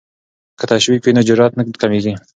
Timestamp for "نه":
1.57-1.63